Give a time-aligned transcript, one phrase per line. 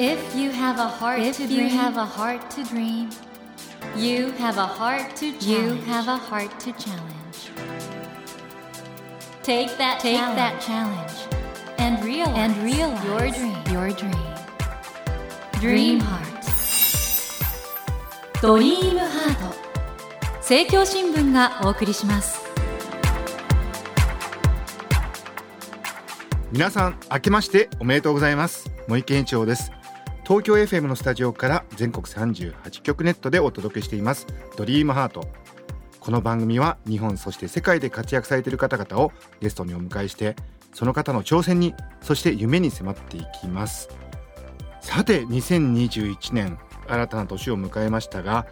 [0.00, 3.10] If you have a heart If to you dream, have a heart to dream,
[3.96, 5.42] you have a heart to challenge.
[5.44, 7.50] you have a heart to challenge.
[9.42, 11.12] take that Take challenge that challenge
[11.78, 13.56] and realize, and realize your dream.
[13.74, 14.34] Your dream.
[15.58, 16.44] Dream Dream Heart.
[16.44, 18.40] Heart.
[18.40, 19.56] ドリームハート
[20.36, 22.38] 政教新聞がお送りします
[26.52, 29.72] 皆さん明けましておめでとうございます森健一郎です
[30.28, 34.26] 東京 FM のスタジオから全国38局ネットでお届けしています。
[34.58, 35.26] ドリームハート。
[36.00, 39.10] この番組は日本そして世界で活躍されている方々を
[39.40, 40.36] ゲストにお迎えして
[40.74, 43.88] その方の挑戦にそして夢に迫っていきます。
[44.82, 48.46] さて2021年新たな年を迎えましたが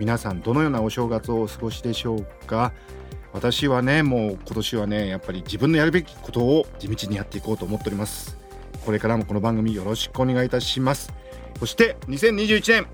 [0.00, 2.72] 皆さんどのようなお正月をお過ごしでしょうか？
[3.32, 8.36] 私はねもう今年はねやっぱり自分のやるべきことを地道にやっていこうと思っております。
[8.84, 11.19] これからもこの番組よろしくお願いいたします。
[11.60, 12.86] そして2021年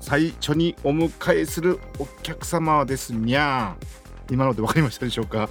[0.00, 4.32] 最初にお迎えするお客様はですにゃー。
[4.32, 5.50] 今ので分かりましたでしょうか？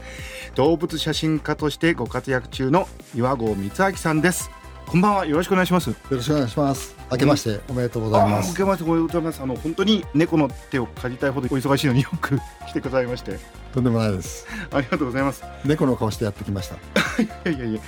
[0.56, 4.50] 動物写真家としてご活躍中の岩合光明さんです。
[4.88, 5.26] こんばんは。
[5.28, 5.92] よろしくお願いします。
[5.92, 6.96] よろしくお願いします。
[7.12, 8.50] 明けましておめでとうございます。
[8.50, 9.42] 明けましておめでとうございます。
[9.42, 13.38] あの本当に猫の手を借りたいほどお忙しいのによく 来てくださいまして。
[13.72, 14.48] とんでもないです。
[14.72, 15.44] ありがとうございます。
[15.64, 16.76] 猫の顔してやってきました。
[17.22, 17.80] いやいやいや。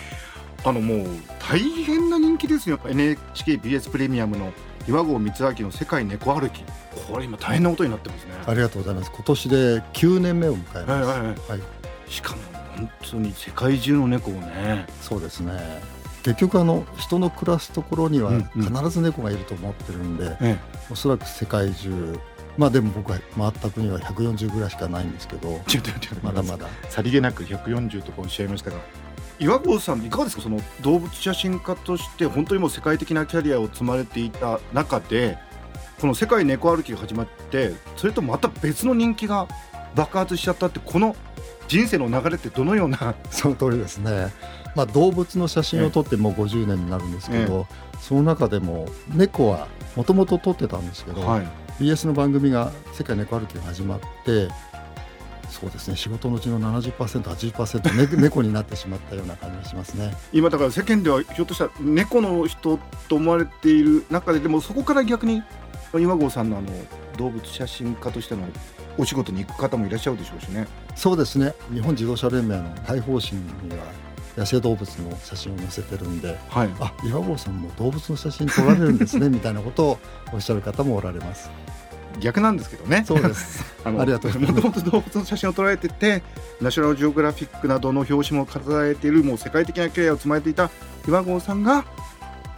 [0.63, 1.07] あのもう
[1.39, 2.79] 大変な人気ですよ。
[2.85, 4.51] NHKBS プレミアムの
[4.87, 5.31] 岩合光明
[5.65, 6.63] の世界猫歩き。
[7.11, 8.31] これ今大変なことになってますね。
[8.45, 9.11] ありがとうございます。
[9.11, 9.55] 今年で
[9.93, 10.89] 9年目を迎えます。
[10.89, 11.27] はいはいはい。
[11.27, 12.41] はい、しかも
[12.77, 14.85] 本当に世界中の猫をね。
[15.01, 15.51] そうですね。
[16.23, 18.63] 結局あの人の暮らすところにはうんうん。
[18.63, 20.57] 必ず猫がいると思ってるんで、え
[20.91, 22.19] おそらく世界中。
[22.57, 25.59] まあでも僕は回った国は140ぐらいしかないんですけど。
[26.21, 26.67] まだまだ。
[26.89, 28.77] さりげなく140とかおっしゃいましたが
[29.39, 30.41] 岩合さんいかがですか？
[30.41, 35.37] その動物写真家として本当にもう世界的なキャリアを積まれていた中で
[35.99, 39.47] この世界猫歩きが始まってそれとまた別の人気が
[39.95, 41.15] 爆発しちゃったってこの
[41.67, 43.15] 人生の流れってどのような？
[43.31, 44.27] その通りですね。
[44.75, 47.65] まあ動物の写真を撮ってもう50年になるんですけど、
[47.99, 51.23] その中でも猫はもともと撮ってたんですけど、い
[51.79, 54.49] BS の番組が「世界猫歩き」が始まって
[55.59, 60.13] そうですね仕事のうちの 70%80%、ね、 猫になってしまったような感じがしますね。
[60.33, 62.77] 今だから世間ではひょっとしたら猫の人
[63.07, 65.41] と思われている中ででもそこから逆に
[65.97, 66.67] 岩合さんのあの
[67.17, 68.43] 動物写真家としての
[68.97, 70.67] お仕事に行く方もいらっしゃるでしょうしね。
[70.93, 73.41] そうですね日本自動車連盟の大方針に
[73.77, 73.85] は
[74.37, 79.99] 野生動物の写真を載せてるんではい、あ岩合さんも動物の写真撮られるんですねみたいなことを
[80.33, 81.49] おっしゃる方もおられます。
[82.19, 83.03] 逆なんですけどね。
[83.07, 83.65] そうです。
[83.83, 84.65] あのありがとうございます。
[84.65, 86.23] もともと動物の写真を捉えてて
[86.61, 90.69] ナショナルジオグラフィックなどの表紙も飾えているもう世界的なキャリアを積まれていた
[91.07, 91.85] 岩合さんが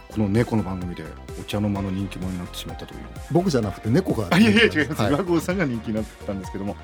[0.08, 1.04] この猫の番組で
[1.38, 3.00] お茶の間の人気者になってしまったという。
[3.30, 5.12] 僕じゃなくて猫があいやいや違います、はい。
[5.12, 6.76] 岩合さんが人気になったんですけども。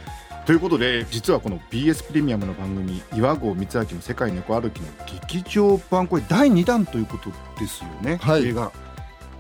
[0.47, 4.89] ということで実はこの BS プレミアムの番組岩合光明の世界猫歩きの
[5.27, 8.49] 劇場版これ第2弾ということですよね、はい。
[8.49, 8.71] 映画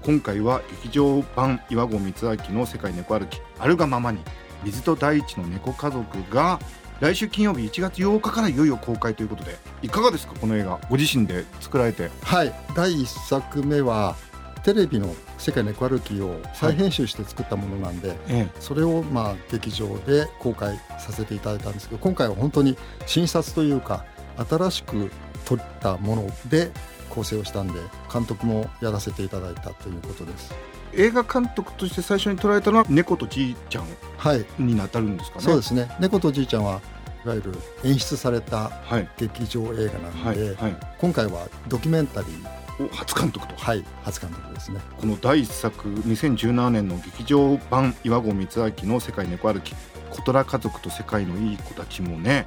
[0.04, 2.12] 今回は劇場版岩合光
[2.53, 4.20] 明の世界猫歩きあるがままに
[4.62, 6.60] 水と大地の猫家族が
[7.00, 12.10] 来週金曜日1月8日からいよいよ公開ということでいかがですかこの映画ご自身で作られて。
[12.22, 14.15] はい第1作目は
[14.62, 22.76] テレビの「世界猫歩き」を再編集して作ったものなんで、えそれをまあ劇場で公開させていただいたんですけど今回は本当に
[23.06, 24.04] 新撮というか
[24.48, 25.10] 新しく
[25.44, 26.71] 撮ったもので
[27.10, 27.75] 構成をしたんで
[28.12, 30.54] 監督もやらせていただいたということです。
[30.97, 33.84] 映画監督として最初に捉えたのは猫とじいちゃん
[34.16, 35.44] はい、に当たるんですかね？
[35.44, 35.88] そうですね。
[35.98, 36.81] 猫とじいちゃんは
[37.25, 39.09] いわゆる演出されたはい。
[39.16, 40.54] 劇場映画なので、はい。
[40.54, 42.65] はい、今回はドキュメンタリー。
[42.84, 43.54] お初監督と。
[43.56, 43.84] はい。
[44.03, 44.81] 初監督ですね。
[45.00, 48.47] この第一作2017年の劇場版岩合光明
[48.88, 49.75] の「世界猫歩き」
[50.10, 52.47] 「小虎家族と世界のいい子たち」もね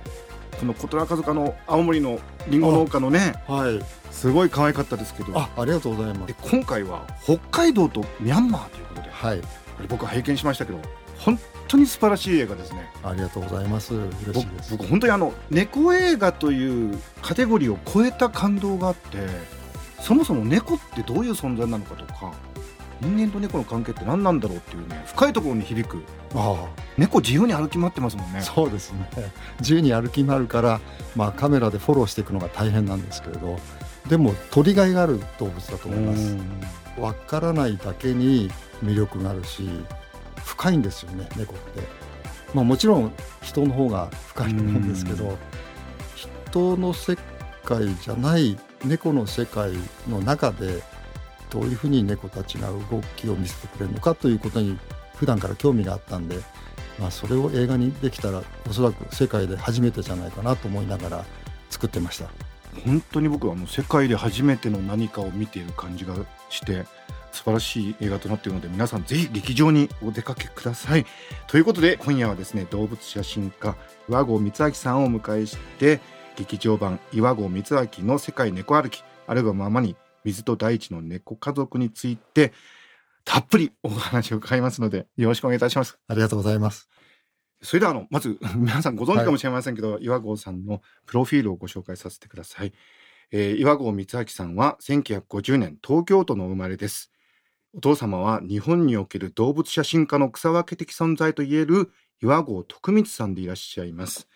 [0.60, 3.34] この小虎家族あの青森のりんご農家のね。
[3.48, 3.80] はい。
[4.12, 5.38] すごい可愛かったですけど。
[5.38, 6.34] あありがとうございます。
[6.34, 9.10] で今回は北海道とミャンマーということで。
[9.12, 9.42] はい。
[9.88, 10.80] 僕は拝見しましたけど
[11.20, 12.90] 本当に素晴らしい映画ですね。
[13.04, 13.94] ありがとうございます。
[13.94, 14.72] 嬉し僕いです。
[14.72, 19.18] 僕本当にあの猫映画というカテゴリーを超えた感動があって
[20.02, 22.34] そもそも猫ってどういう存在なのかとか
[23.02, 26.04] 人間と猫の関係って何なんだろうっていうね深いところに響く。
[26.36, 26.68] あ
[26.98, 28.40] 猫自由に歩き回ってますもんね。
[28.40, 29.10] あそうですね。
[29.60, 30.80] 自由に歩き回るから、
[31.16, 33.60] まあ、カメラでフォローしていくのが大変なんですけれど
[34.10, 36.36] でも取りがいがある動物だと思います。
[37.00, 38.50] わからないだけに
[38.84, 39.70] 魅力があるし
[40.44, 41.82] 深いんですよね猫って、
[42.54, 43.12] まあ、もちろん
[43.42, 45.38] 人の方が深いと思うんですけど
[46.16, 47.18] 人の世
[47.64, 49.74] 界じゃない猫の世界
[50.10, 50.82] の中で
[51.50, 52.80] どういうふうに猫たちが動
[53.16, 54.78] きを見せてくれるのかということに
[55.16, 56.38] 普段から興味があったんで、
[57.00, 61.26] まあ、それを映画にできたらおそらく世界で初めてじゃないかなと思いながら
[61.70, 62.30] 作ってました。
[62.86, 66.14] 本当に僕はもう世界で初めての何かを見ている感じが
[66.50, 66.86] して
[67.32, 71.06] 素晴らしい映画となっているので皆さんぜひ劇場にお出かけください。
[71.48, 73.76] ということで今夜はですね動物写真家
[74.10, 76.00] 岩合光明さんをお迎えして
[76.36, 77.64] 劇場版岩合光明
[78.06, 79.96] の世界猫歩きあるがままに
[80.28, 82.52] 水と大地の猫家族について
[83.24, 85.98] たっぷりお話を伺いますのでよろしくお願いいたします。
[86.08, 86.90] ありがとうございます。
[87.62, 92.74] それではあのまず 皆さんご存知かもしれませんけど、はい、岩合さんのプロフィールをご紹介させてください、
[93.32, 97.12] えー、岩合光明さんは1950年東京都の生まれです。
[97.74, 101.92] お父様は日本における動物写真家の草分け的存在といえる
[102.22, 104.28] 岩合徳光さんでいらっしゃいます。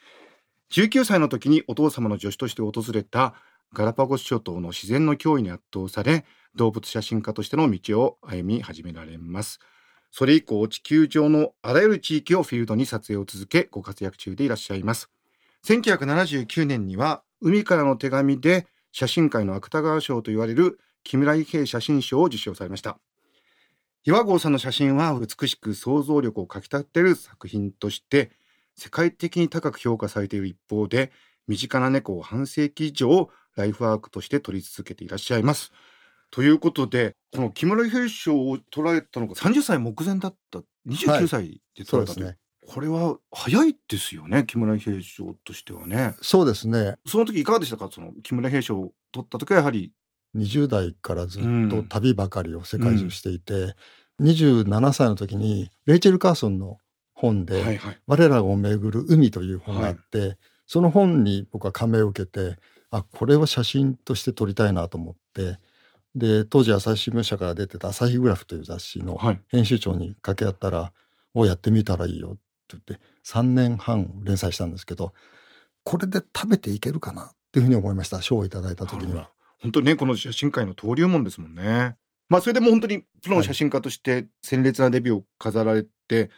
[0.71, 3.35] 19歳の時にお父様の助手として訪れた
[3.73, 6.25] ガラパゴス諸島の自然の脅威に圧倒され
[6.55, 9.59] 動物写真家としての道を歩み始められます。
[10.11, 15.09] それ以降地球上のあらゆる地域をフィールドに撮影を続けご活躍中でいらっしゃいます。
[15.65, 22.99] 1979年には海からの手紙で写真界の芥川賞と言われる木村伊兵衛写真賞を受賞されました。
[24.03, 28.31] 岩合さんの写真は美しく想像力をかきたてる作品として
[28.75, 31.11] 世界的に高く評価されている一方で
[31.47, 35.71] 身近な猫を半世紀以上ライフワークとして撮り続けていらっしゃいます。
[36.29, 42.37] ということでこの木村平賞を捉えたのが30歳目前だった29歳で取られたと、はいね、
[42.67, 46.15] これは早いですよね木村平賞としてはね。
[46.21, 46.95] そうですね。
[47.05, 47.89] その時いかがでしたか？
[47.91, 49.91] その木村平賞を取った時はやはり。
[50.33, 53.75] 20代からずっと旅ばかりを世界中していて、
[54.17, 56.77] うん、27歳の時にレイチェル・カーソンの
[57.13, 60.37] 本で「はいはい、我らをめぐる海」という本があって、はい、
[60.67, 62.55] その本に僕は感銘を受けて
[62.91, 65.57] あこれを写真として撮りたいなと思って
[66.13, 69.17] で当時朝日新聞社から出てた「朝日グラフ」という雑誌の
[69.47, 70.91] 編集長に掛け合ったら
[71.33, 75.13] 「を、やってみたらいいよ」って言って3年半連載したんですけど
[75.83, 79.31] これで食べていけるかなっていうふうに思いました賞をいただいた時には。
[79.59, 81.95] 本当にねこの写真界の登竜門ですもんね。
[82.29, 86.29] まあそれでも本当にプロの写真家として鮮烈なデビューを飾られて、はい、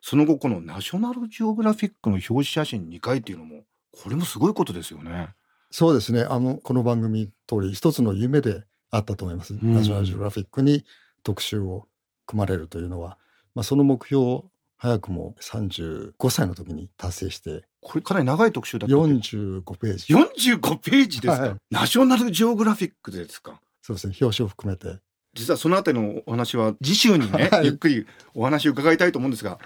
[0.00, 5.28] その後このナショナルジオグラフィックの表紙写真2回っていうのもこれもすごいことですよね。
[5.72, 6.22] そうですね。
[6.22, 10.84] あのこの番組通り一つの夢であったと思います、うん、ナショナルジオグラフィックに
[11.24, 11.88] 特集を
[12.26, 13.16] 組まれるというのは、
[13.54, 14.44] まあ、その目標を
[14.76, 20.14] 早くも35歳の時に達成してこれかなり長い特集だった45ページ。
[20.14, 23.58] 45ページですか、はい、ナショナルジオグラフィックですか？
[23.80, 24.14] そうですね。
[24.20, 25.00] 表紙を含めて。
[25.34, 29.58] 実はそのあたりのお話は次週にね、はい、ゆっくりお話を伺いたいと思うんですが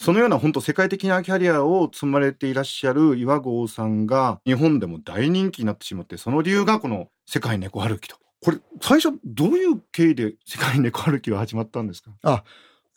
[0.00, 8.16] そのような本当世界的なキャリアを積まれていらっしゃる岩合さんが日本でも大人気になってしまってその理由がこの世界猫歩きと。
[8.40, 12.12] これ最初どういう経緯で世界猫歩きは始まったんですか？
[12.22, 12.44] あ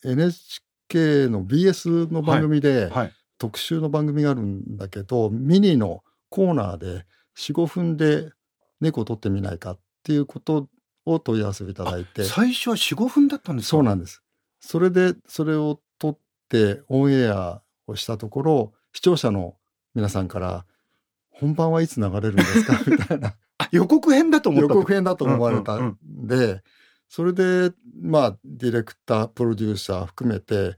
[0.05, 8.29] NHK の BS の番組で、はいはい、特集の番組があるんだけどミニのコーナーで45分で
[8.79, 10.67] 猫を撮ってみないかっていうこと
[11.07, 12.25] を問い合わせいただいて。
[12.25, 14.21] 最初は45分だったんですそうなんです。
[14.59, 15.81] それでそれを撮
[16.57, 19.55] ってオンエアをしたところ視聴者の
[19.95, 20.65] 皆さんから
[21.31, 23.35] 「本番はいつ流れるんですか?」 みたいな。
[23.71, 24.73] 予告編だと思った。
[24.73, 26.61] 予告編だと思われたんで、うんうんうん、
[27.07, 27.71] それで
[28.01, 30.75] まあディレクタープロデューサー含めて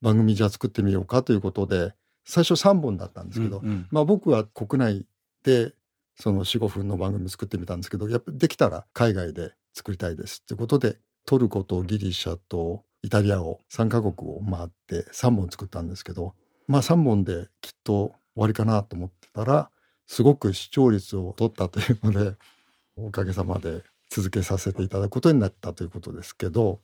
[0.00, 5.06] 番組じゃ作ってみようかということで最初3本だったんですけど、うんうん、まあ僕は国内
[5.44, 5.74] で
[6.16, 16.34] その45分の番組作ってみたんですけどやっぱできたら海外で作りたいですってことでトルコとギリシャとイタリアを3カ国を回って3本作ったんですけど
[16.66, 19.70] まあ3本できっと終わりかなと思ってたら
[20.06, 22.36] すごく視聴率を取ったというので
[22.96, 26.80] おかげさまで続けさせていただくことになったということですけど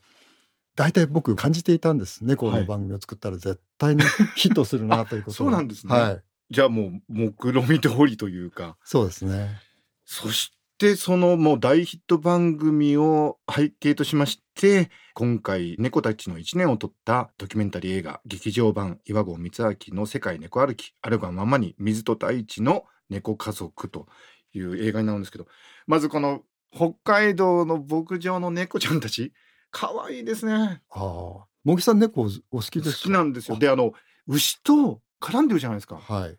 [0.76, 4.02] 大体僕感じていたんです猫の番組を作ったら絶対に
[4.36, 8.76] ヒットするなということそうなんですね、はい、じゃあもう目論見通りというか。
[8.84, 9.60] そうですね。
[10.04, 24.06] そしてそのもう大ヒット番組を背景としまして今回猫たちの1年を撮ったドキュメンタリー映画劇場版岩合光明の世界猫歩きあるがままに水と大地の猫家族と
[24.54, 25.46] いう映画になるんですけど
[25.86, 26.40] まずこの
[26.74, 29.34] 北海道の牧場の猫ちゃんたち
[29.70, 30.80] 可愛いですね。
[30.88, 33.58] ああ、茂木さん猫お好きです好きなんですよ。
[33.58, 33.92] であの
[34.26, 35.96] 牛と絡んでるじゃないですか。
[35.96, 36.38] はい。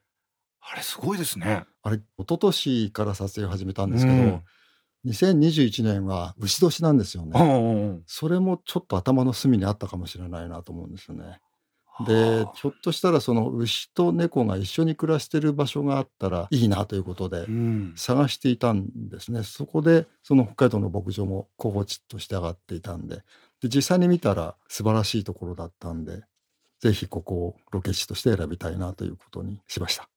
[0.61, 1.65] あれすごいですね。
[1.83, 4.43] あれ一昨年から撮影を始めたんですけど、うん、
[5.07, 8.01] 2021年は牛年なんですよね。
[8.05, 11.39] それもちょっと頭の隅にあったかもしれないなと思うんですよね。
[12.05, 12.53] ではあ。
[12.55, 17.93] ひょっとしたらその牛と猫が一緒に暮らしてる場所があったらいいなということでうん。
[17.95, 19.43] 探していたんですね。
[19.43, 23.23] そこでその北海道の牧場も候補地として上がっていたんで。
[23.61, 26.23] で実際に見たら素晴らしいところだったんで
[26.79, 30.09] ぜひここをロケ地として選びたいなということにしました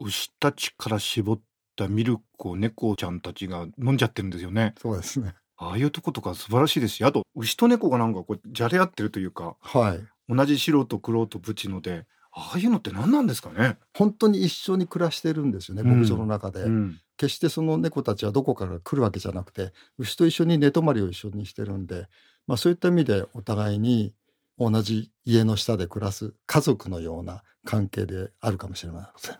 [0.00, 1.40] 牛たちから絞っ
[1.76, 4.74] たミルクを猫ちゃんたちが飲んじゃってるんですよね。
[4.80, 5.34] そうですね。
[5.56, 10.00] ああいうとことか素晴らしいですしあと牛と猫がなんかこうじゃれ合ってるというかはい。
[10.32, 16.00] 同じ白と黒とブチのでああいうのって何なんですかね、本当に一緒に暮らしてるんですよねうん。
[16.00, 17.00] 牧場の中で、うん。
[17.16, 22.06] 決してその猫たちはどこから来るわけじゃなくて牛と一緒に寝泊まりを一緒にしてるんで、
[22.46, 24.14] まあ、そういった意味でお互いに
[24.56, 29.36] 同じ家の下で暮らす家族のような関係であるかもしれません。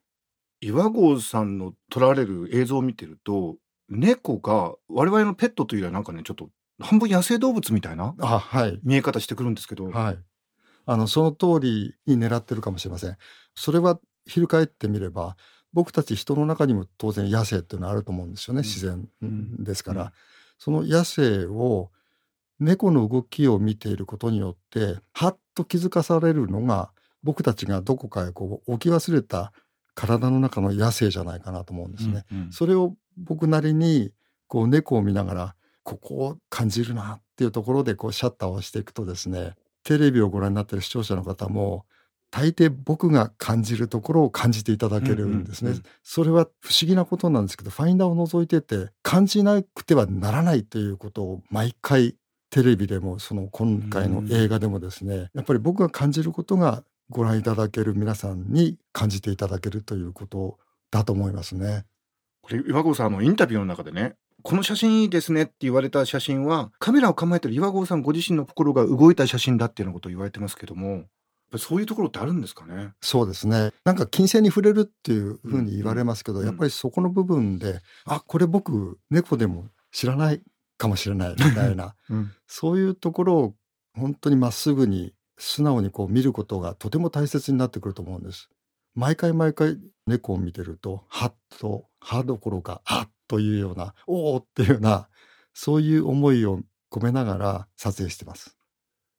[0.61, 3.57] 岩合さんの撮られる映像を見てると
[3.88, 6.50] 猫が我々のペットというよりはなんかねちょっと
[6.81, 10.19] 半分野生動物みたいなあはい、見え方してくるんですけど、はい、
[10.87, 13.17] あのその通りに狙ってるかもしれません。
[13.55, 15.37] それは翻ってみれば
[15.73, 18.65] 僕たち人の中にも当然野生っていうのはあると思うんですよね、うん。
[18.65, 19.65] 自然うん。
[19.65, 20.11] ですから、うん。
[20.59, 21.91] その野生を
[22.61, 26.91] 猫の動きを見ていることによってはっと気づかされるのが
[27.23, 29.53] 僕たちがどこかへこう置き忘れた
[29.99, 32.25] 体の中の野生じゃないかなと思うんですね。
[32.31, 34.12] うんうんそれを僕なりに
[34.47, 41.85] こう猫を見ながらここを感じるなっていうところでこうシャッターを押していくとですねテレビをご覧になっている視聴者の方も
[42.31, 45.71] 大抵僕が感じるところを感じていただけるんですね。
[45.71, 52.14] うんうんうんそれは不思議なことなんですけどファインダーを覗いてて感じなくてはならないということを毎回
[52.50, 60.59] テレビでもその今回の映画でもですねやっぱり僕が感じることがご覧いただける皆さんに感じていただけるということ
[60.91, 61.85] だと思いますね。
[62.43, 71.05] これ岩合さんあのインタビューの中でねこの写真いいですねって言われた写真はカメラを構えてる岩合さんご自身の心が動いた写真だっていうようなことを言われてますけども
[71.57, 72.91] そういうところってあるんですかね？
[73.00, 73.73] そうですね。
[73.85, 80.43] なんか金銭に触れるっていうふうに言われますけど、うんやっぱりそこの部分で、あ、これ僕猫でも知らない
[80.77, 83.55] かもしれないみたいな、 うんそういうところを
[83.95, 88.50] 本当にまっすぐに素直にこう見ることがとても大切になってくると思うんです。
[88.95, 95.09] 毎回毎回猫を見てると、はっと、はどころか、はっというような、おおっていうような、
[95.54, 98.57] そういう思いを込めながら撮影してます。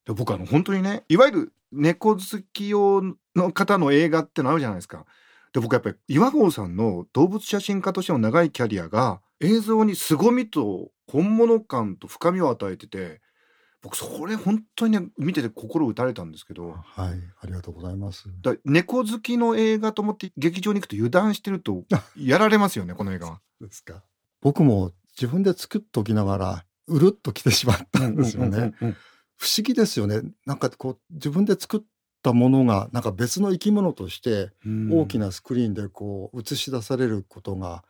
[0.05, 3.03] で僕あの本当にねいわゆる猫好き用
[3.35, 5.05] の方の映画ってのあるじゃないですか。
[5.53, 13.21] で僕やっぱり岩合さんの動物写真家としての長いキャリアが映像に凄みと本物感と深みを与えてて
[13.81, 18.25] 僕それ本当にね見てて心打たれたんですけどはい、ありがとうございます。
[18.41, 21.85] だ猫好きの映画と思って劇場に行くと油断してると
[22.17, 23.41] やられますよね この映画は。
[23.61, 24.03] ですか。
[24.41, 28.73] 僕も自分で作っておきながら、うるっと来てしまったんですよね。
[29.35, 30.21] 不思議ですよね。
[30.45, 31.81] なんかこう、自分で作っ
[32.23, 37.83] たものが、なんか別の生き物として、うん大きなスクリーンでこう、映し出されることが、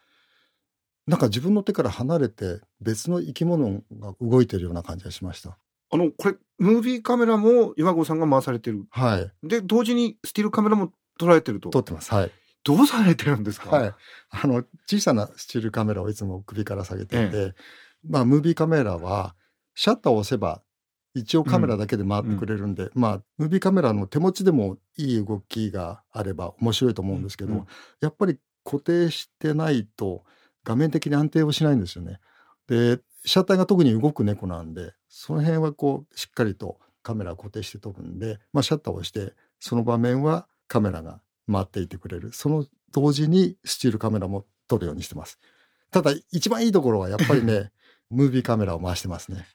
[1.07, 5.57] なんか自分の手から離れて、別の生き物が動いてるような感じがしました。
[5.91, 9.47] あのこれムービーカメラも岩合さんが回されてるはい。
[9.47, 12.13] で同時にスティールカメラも捉えてると撮ってます。
[12.13, 12.31] はい。
[12.63, 13.93] どうされてるんですか、はい。
[14.29, 17.53] あの、小さなスチールカメラをいつも首から下げていて、
[18.07, 19.35] まあ、ムービーカメラは、
[19.75, 20.61] シャッターを押せば、
[21.15, 27.65] 一応カメラだけで回ってくれるんで、まあ、ムービーカメラの手持ちでもいい動きがあれば面白いと思うんですけど、うん
[28.01, 30.23] やっぱり固定してないと
[30.63, 32.19] 画面的に安定をしないんですよね。
[32.67, 41.21] で、シャッターが特に動く猫なんで、その辺はこう、しっかりとカメラを固定して撮るんで、まあ、シャッターを押して、その場面はカメラが
[41.51, 42.31] 回っていてくれる。
[42.33, 45.39] その同時にスチールカメラも撮るようにしてます。
[45.91, 47.71] ただ、一番いいところはやっぱりね、
[48.09, 49.45] ムービーカメラを回してますね。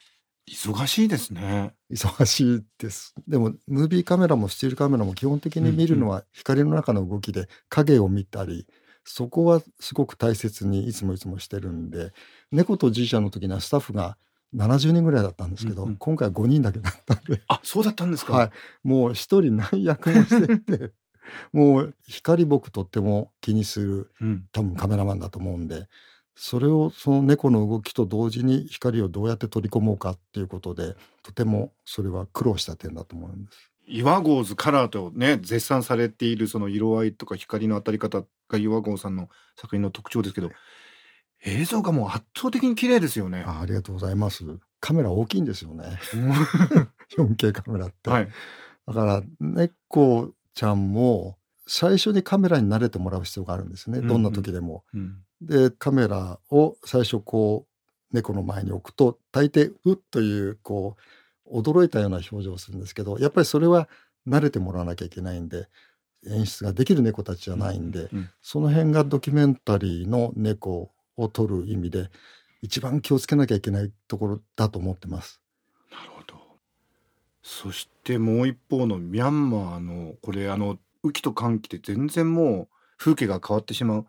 [0.49, 1.73] 忙しいですね。
[1.89, 3.15] 忙しいです。
[3.27, 8.67] でも、ムービーカメラもスチールカメラも基本的に見るのは光の中の動きで影を見たり、
[9.05, 12.11] そこはすごく大切にいつもいつもしてるんで、
[12.51, 14.17] 猫とじいちゃんの時にはスタッフが
[14.53, 18.33] 70人ぐらいだったんですけど、うんうん今回は5人だけだったんで、あ、そうだったんですか？
[18.33, 18.51] はい。
[18.83, 20.91] もう一人何役もしていて、
[21.53, 24.45] もう光僕とっても気にするうん。
[24.51, 25.87] 多分カメラマンだと思うんで、
[26.35, 33.71] それをその猫の動きと同時に光をどうやって取り込もうかっていうことで、とてもそれは苦労した点だと思うんです。
[33.87, 40.51] 岩合図カラーとね絶賛されているその色合いとか光の当たり方が岩合さんの作品の特徴ですけど
[41.45, 43.43] 映像がもう圧倒的に綺麗ですよね。
[43.45, 44.43] あありがとうございます。
[44.79, 45.99] カメラ大きいんですよね。
[46.13, 46.31] うん
[47.35, 48.09] 4K カメラって。
[48.09, 48.27] はい。
[48.87, 51.37] だから猫ちゃんも
[51.67, 54.01] 最初にカメラに慣れてもらう必要があるんですね。
[54.01, 54.83] どんな時でも。
[54.93, 61.01] うんでカメラを最初こう猫の前に置くと大抵うっというこう
[61.51, 63.87] 驚いたような表情をするんですけどやっぱりそれは
[64.27, 65.67] 慣れてもらわなきゃいけないんで
[66.27, 72.09] 演出ができる猫たちじゃないんで、うんその辺がドキュメンタリーの猫を撮る意味で
[72.61, 75.41] 一番気をつけなきゃいけないところだと思ってます。
[75.91, 76.35] なるほど
[77.41, 84.05] そしてもう一方のミャンマーのこれあの雨季と乾季で全然もう風景が変わってしまう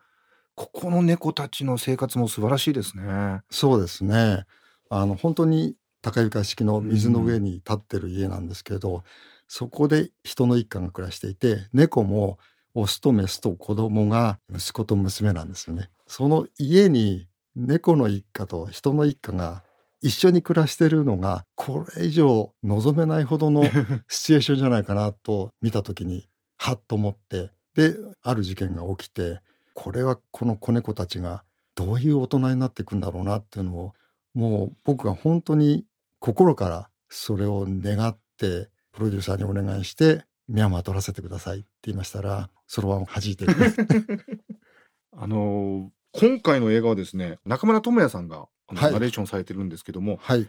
[0.54, 3.42] ここの猫たちの生活も素晴らしいですね。
[3.50, 4.44] そうですね
[4.88, 5.76] あの本当に
[6.06, 9.02] 高床式の水の上に立ってる家なんですけど、
[9.48, 12.38] そこで人の一家が暮らしていて猫も
[12.74, 15.90] オスとメスと子供が息子と娘なんですよね。
[16.06, 19.64] その家に猫の一家と人の一家が
[20.00, 23.64] 一緒に暮らしてるのがこれ以上望めないほどの
[24.06, 29.40] シチュエーションじゃないかなと見た時にはっと思ってである事件が起きて
[29.74, 31.42] これはこの子猫たちが
[31.74, 33.94] どういう大人になっていくんだろうなっていうのを
[34.34, 35.86] もう僕が本当に
[36.26, 43.46] 心からそれを願ってプロデューサーにお願いしてミャンマー撮らせてくださいって言いましたらそろばんを弾いて
[45.16, 50.48] あの今回の映画はですね中村智也さんがナレーションされてるんですけどもはい。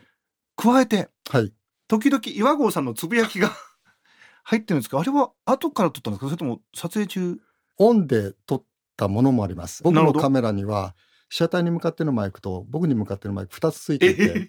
[0.56, 1.54] 加えてはい。
[1.88, 3.52] 時々岩合さんのつぶやきが
[4.44, 6.26] 入ってるんですかあれは後から撮ったんですか？
[6.26, 7.38] それとも撮影中？
[7.78, 8.64] オンで撮っ
[8.96, 9.84] たものもあります。
[9.84, 10.96] 僕のカメラには
[11.30, 14.48] 被写体に向かってのマイクと僕に向かってのマイク2つついていて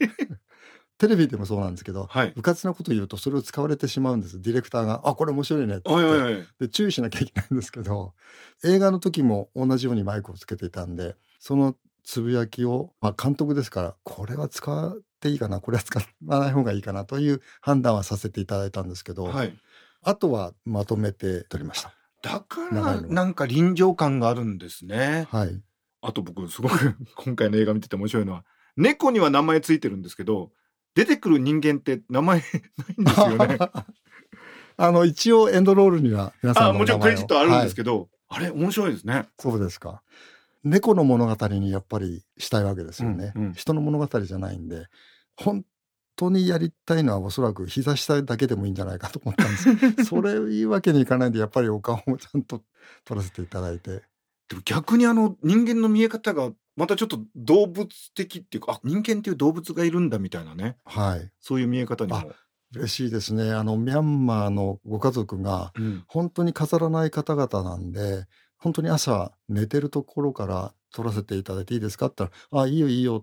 [0.98, 2.32] テレビでもそうなんですけどはい。
[2.34, 5.90] 部活なこと言うとそれを使われてしまうんですディレクターが「あこれ面白いね」って。
[6.58, 8.14] で注意しなきゃいけないんですけど
[8.64, 19.56] 映画の時も同じようにマイクをつけていたんでそのつぶやきを、まあ、監督ですからこれは使っていいかなこれは使わない方がいいかなという判断はさせていただいたんですけど、はい。
[20.02, 21.92] あとはまとめて撮りました。
[22.22, 25.28] だからなんか臨場感があるんですね。
[25.30, 25.60] はい、
[26.00, 28.44] あと僕すごく今回の映画見てて面白いのは
[28.76, 30.50] 猫には名前ついてるんですけど
[30.98, 32.42] 出てくる人間って名前
[32.76, 33.58] ないんですよね。
[34.76, 39.28] あの一応エンドロールには皆さんもちろんクレジットあるんですけけど、あれ面白いですね。
[39.36, 40.02] ど、そうですか。
[40.64, 43.52] 猫の物語にやっぱりしたいわけですよね、うんうん。
[43.54, 44.88] 人の物語じゃないんで
[45.36, 45.64] 本
[46.16, 50.02] 当にやりたいのはおそらく膝下だけでもいいんじゃないかと思ったんです。
[50.04, 52.64] それいいわけにいかないんでやっぱりお顔もちゃんと
[53.04, 54.02] 撮らせていただいて。
[54.48, 60.76] でも逆にあの人間の見え方がまたちょっと動物的っていうかあ人間っていう動物がいるんだみたいなね。
[60.84, 61.28] はい。
[61.40, 62.32] そういう見え方にも。
[62.72, 63.50] 嬉しいですね。
[63.52, 66.04] あのミャンマーのご家族がうん。
[66.06, 68.26] 本当に飾らない方々なんで
[68.58, 73.20] 本当に朝寝てるところから撮らせていただいていいですかって言ったら「あいいよいいよ」っ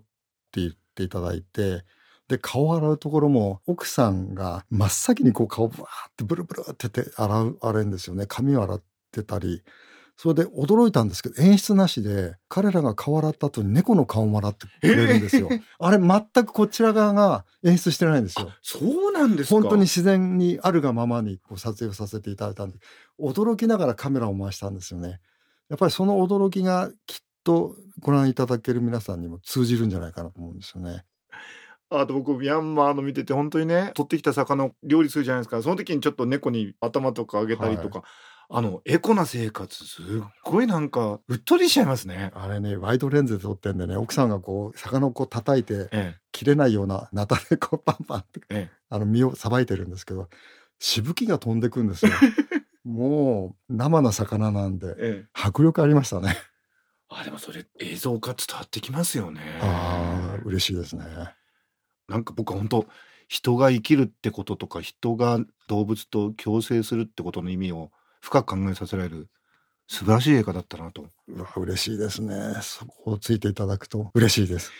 [0.52, 1.84] て言っていただいて
[2.28, 8.26] で顔洗うところも奥さんが真っ先にこう顔ブワーってブルブルってて洗う洗うんですよね。
[8.26, 9.62] 髪を洗ってたり
[10.16, 15.50] それで驚いたんですけど演出なしで彼らが顔洗った後に猫の顔も洗ってくれるんですよ。
[15.78, 18.50] あれ全くこちら側が演出してないんですよ。
[18.62, 19.60] そうなんですか。
[19.60, 22.78] 本当に自然にあるがままにこう撮影をさせていただいたんで
[23.20, 25.20] 驚きながらカメラを回したんですよね。
[25.68, 31.04] やっぱりその驚きがきっとご覧いただける皆さんにも通じるんじゃないかなと思うんですよね。
[31.90, 38.02] あと僕ミャンマーの見てて本当にね取ってきた魚を料理するじゃないですかその時にちょっと猫に頭とかあげたりとか、
[38.48, 40.04] あのエコな生活すっ
[40.44, 42.30] ごいなんかうっとりしちゃいますね。
[42.34, 50.28] あれねワイドレンズで撮ってんでね奥さんがこう魚をこう叩いてえ切れないようなナタでこうパンパンってええあの身をさばいてるんですけど
[50.78, 52.12] しぶきが飛んでくんですよ。
[52.84, 56.36] もう生な魚なんでえええ迫力ありましたね。
[57.08, 59.58] あでもそれ映像化伝わってきますよね。
[59.60, 61.04] ああ嬉しいですね。
[62.08, 62.86] なんか僕は本当
[63.28, 67.90] 人が生きるってこととか人が動物と共生するってことの意味を
[68.26, 69.28] 深く考えさせられる
[69.86, 71.06] 素晴らしい映画だったなと。
[71.28, 72.56] うわ嬉しいですね。
[72.60, 74.72] そこをついていただくと嬉しいです。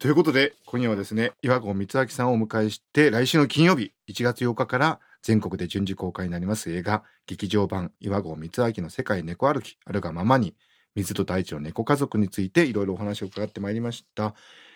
[0.00, 10.56] ということで今夜はですね岩合光明さんをお迎えして来週の金曜日1月8日から全国で順次公開になります映画劇場版岩合光明の世界猫歩きあるがままに
[10.96, 14.34] 水と大地の猫家族についていろいろお話を伺ってまいりました、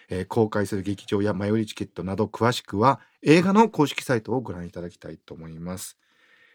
[0.08, 5.96] えー公開する劇場や前売りチケットなど詳しくは映画の公式サイトをご覧いただきたいと思います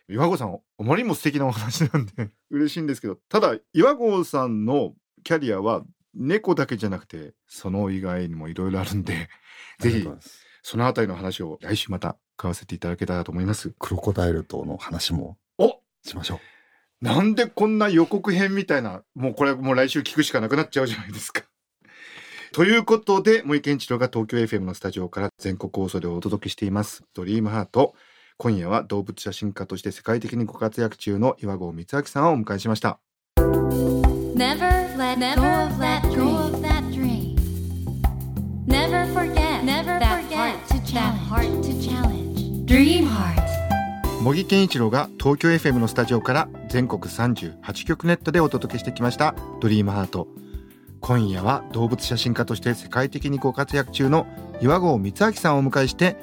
[0.09, 2.31] 岩合さんあまりにも素敵なお話なんで。
[2.49, 9.29] 嬉しいんですけどただ岩合さんのキャリアは猫だけじゃなくてその以外にもいろいろあるんで
[9.79, 10.07] ぜひ
[10.63, 13.73] そのあたりの話を来週また買わせていただけたらと思います。
[13.79, 15.81] クロコダイル島の話もお！
[16.03, 17.05] しましょう。
[17.05, 21.43] なんでこんな予告編みたいなもうこれもう来週聞くしかなくなっちゃうじゃないですか。
[22.53, 27.95] ということで森健一郎が東京 FM のスタジオから全国放送でお届けしています「ドリームハート
[28.39, 32.99] 今夜は動物写真家として世界的にご活躍中の岩合光明さんをお迎えしました
[33.37, 36.03] Never let go of that
[36.91, 37.35] dream.
[38.67, 42.65] Never forget that heart to challenge.
[42.67, 43.41] Dream heart.
[44.21, 50.27] 茂木健一郎が東京 FM のスタジオから全国38局ネットでお届けしてきましたドリームハート
[51.01, 54.27] 今夜は動物写真家として世界的にご活躍中の
[54.61, 56.17] 岩合光明さんをお迎えして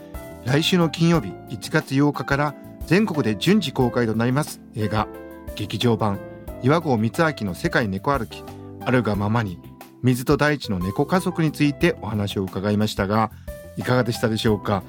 [0.44, 2.54] 来週の金曜日1月8日から
[2.87, 5.09] 全国で順次公開となります映画。
[5.57, 6.20] 劇場版
[6.62, 8.44] 岩合光明の世界猫歩き
[8.85, 9.59] あるがままに
[10.02, 13.30] 水と大地の猫家族についてお話を伺いましたが
[13.78, 14.83] いかがでしたでしょうか？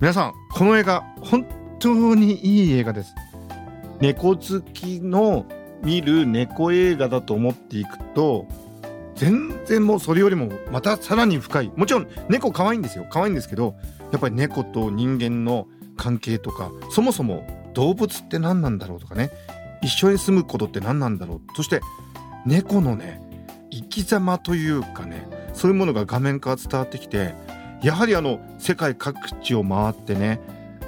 [0.00, 1.46] 皆さんこの映画本
[1.78, 3.14] 当にいい映画です。
[4.00, 5.44] 猫好きの
[5.82, 8.46] 見る猫映画だと思っていくと
[9.14, 11.72] 全然もうそれよりもまたさらに深い。
[11.76, 13.06] もちろん猫可愛いんですよ。
[13.10, 13.74] 可愛いんですけど
[14.12, 19.30] やっぱり猫と人間の関係とかそもそも動物って何なんだろうとかね
[19.82, 21.80] 一緒に住むことって何なんだろうそして
[22.46, 23.20] 猫のね
[23.70, 27.34] 生き様というかねそういうものが画面から伝わってきて
[27.82, 30.40] やはりあの世界各地を回ってね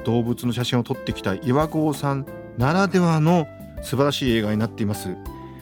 [0.05, 2.27] 動物の写真を撮ってきた岩合さん
[2.59, 3.47] ならではの
[3.83, 5.17] 素晴らしい映画になっています。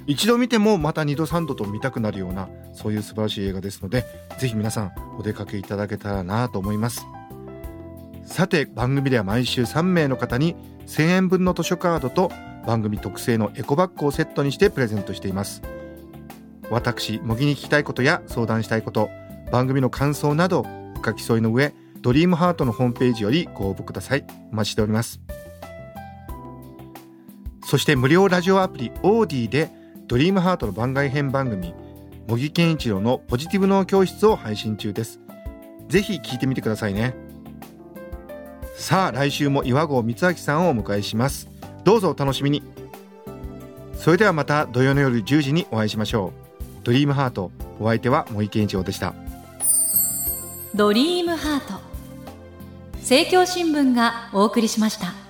[0.06, 4.04] 一度見てもまた二度三度と見たくなるようなそういう素晴らしい映画ですので
[4.38, 7.06] ぜひ皆さんお出かけいただけたらなと思います。
[8.24, 10.54] さて番組では毎週3名の方に
[10.86, 12.30] 1000円分の図書カードと
[12.66, 15.62] 番組特製のエコバッグをセットにしてプレゼントしています。
[16.70, 19.10] 私模擬に聞きたいことや相談したいこと
[19.50, 24.24] 番組の感想などお書き添えの上ドリームハートのホームページよりご応募ください。
[24.52, 25.20] お待ちしております。
[27.64, 29.70] そして無料ラジオアプリオーディで
[30.06, 31.74] ドリームハートの番外編番組
[32.26, 35.20] 茂木健一郎のポジティブ脳教室を配信中です。
[35.88, 37.29] ぜひ聞いてみてくださいね。
[38.74, 41.48] さあ来週も岩合光明さんをお迎えします。
[41.84, 42.62] どうぞお楽しみに。
[43.94, 46.84] それではまた土曜の夜10時にお会いしましょう。
[46.84, 47.50] ドリームハート。
[47.78, 49.14] お相手は茂木健一郎でした。
[50.74, 51.80] ドリームハート。
[52.94, 55.29] 政教新聞がお送りしました。